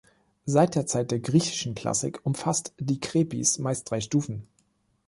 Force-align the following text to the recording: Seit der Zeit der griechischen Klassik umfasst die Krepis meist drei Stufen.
Seit 0.47 0.73
der 0.73 0.87
Zeit 0.87 1.11
der 1.11 1.19
griechischen 1.19 1.75
Klassik 1.75 2.21
umfasst 2.25 2.73
die 2.79 2.99
Krepis 2.99 3.59
meist 3.59 3.91
drei 3.91 4.01
Stufen. 4.01 4.47